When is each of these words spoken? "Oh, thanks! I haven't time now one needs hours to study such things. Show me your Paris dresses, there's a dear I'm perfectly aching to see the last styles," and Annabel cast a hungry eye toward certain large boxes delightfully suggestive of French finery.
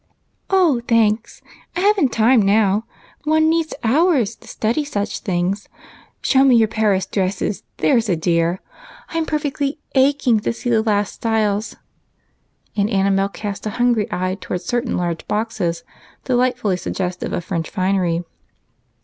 "Oh, 0.49 0.81
thanks! 0.87 1.43
I 1.75 1.81
haven't 1.81 2.11
time 2.11 2.41
now 2.41 2.85
one 3.23 3.51
needs 3.51 3.75
hours 3.83 4.35
to 4.37 4.47
study 4.47 4.83
such 4.83 5.19
things. 5.19 5.69
Show 6.23 6.43
me 6.43 6.55
your 6.55 6.67
Paris 6.67 7.05
dresses, 7.05 7.61
there's 7.77 8.09
a 8.09 8.15
dear 8.15 8.61
I'm 9.09 9.27
perfectly 9.27 9.77
aching 9.93 10.39
to 10.39 10.53
see 10.53 10.71
the 10.71 10.81
last 10.81 11.13
styles," 11.13 11.75
and 12.75 12.89
Annabel 12.89 13.29
cast 13.29 13.67
a 13.67 13.77
hungry 13.77 14.07
eye 14.09 14.39
toward 14.41 14.61
certain 14.61 14.97
large 14.97 15.27
boxes 15.27 15.83
delightfully 16.25 16.77
suggestive 16.77 17.31
of 17.31 17.45
French 17.45 17.69
finery. 17.69 18.23